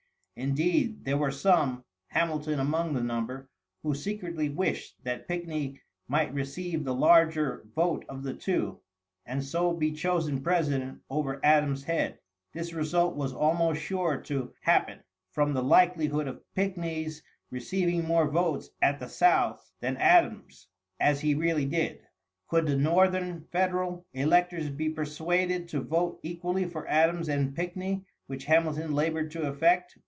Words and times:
Indeed, 0.37 1.05
there 1.05 1.19
were 1.19 1.29
some, 1.29 1.85
Hamilton 2.07 2.57
among 2.59 2.93
the 2.93 3.03
number, 3.03 3.47
who 3.83 3.93
secretly 3.93 4.49
wished 4.49 4.95
that 5.03 5.27
Pickney 5.27 5.79
might 6.07 6.33
receive 6.33 6.83
the 6.83 6.95
larger 6.95 7.67
vote 7.75 8.05
of 8.09 8.23
the 8.23 8.33
two, 8.33 8.79
and 9.23 9.43
so 9.43 9.71
be 9.71 9.91
chosen 9.91 10.41
president 10.41 11.01
over 11.11 11.39
Adams' 11.45 11.83
head. 11.83 12.17
This 12.53 12.73
result 12.73 13.15
was 13.15 13.33
almost 13.33 13.83
sure 13.83 14.17
to 14.23 14.51
happen, 14.61 15.01
from 15.29 15.53
the 15.53 15.61
likelihood 15.61 16.27
of 16.27 16.41
Pickney's 16.55 17.21
receiving 17.51 18.05
more 18.07 18.27
votes 18.27 18.71
at 18.81 18.99
the 18.99 19.09
South 19.09 19.69
than 19.79 19.95
Adams, 19.97 20.69
as 20.99 21.21
he 21.21 21.35
really 21.35 21.65
did, 21.65 22.01
could 22.47 22.65
the 22.65 22.75
northern 22.77 23.41
federal 23.51 24.07
electors 24.11 24.71
be 24.71 24.89
persuaded 24.89 25.67
to 25.67 25.81
vote 25.81 26.19
equally 26.23 26.65
for 26.65 26.87
Adams 26.87 27.29
and 27.29 27.55
Pickney, 27.55 28.03
which 28.25 28.45
Hamilton 28.45 28.93
labored 28.93 29.29
to 29.29 29.43
effect. 29.47 29.99